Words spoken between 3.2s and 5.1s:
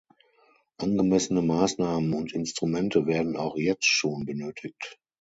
auch jetzt schon benötigt.